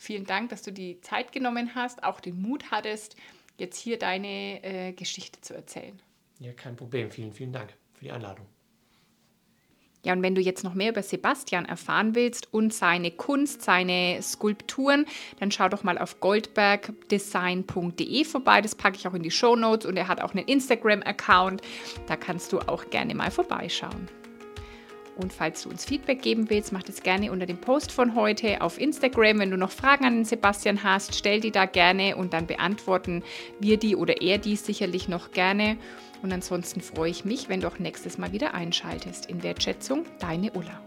[0.00, 3.16] Vielen Dank, dass du die Zeit genommen hast, auch den Mut hattest,
[3.58, 6.00] jetzt hier deine äh, Geschichte zu erzählen.
[6.38, 7.10] Ja, kein Problem.
[7.10, 8.46] Vielen, vielen Dank für die Einladung.
[10.02, 14.20] Ja, und wenn du jetzt noch mehr über Sebastian erfahren willst und seine Kunst, seine
[14.22, 15.04] Skulpturen,
[15.38, 18.62] dann schau doch mal auf goldbergdesign.de vorbei.
[18.62, 21.60] Das packe ich auch in die Show Notes und er hat auch einen Instagram-Account.
[22.06, 24.08] Da kannst du auch gerne mal vorbeischauen.
[25.16, 28.62] Und falls du uns Feedback geben willst, mach das gerne unter dem Post von heute
[28.62, 29.38] auf Instagram.
[29.38, 33.22] Wenn du noch Fragen an den Sebastian hast, stell die da gerne und dann beantworten
[33.58, 35.76] wir die oder er die sicherlich noch gerne.
[36.22, 39.26] Und ansonsten freue ich mich, wenn du auch nächstes Mal wieder einschaltest.
[39.26, 40.80] In Wertschätzung, deine Ulla.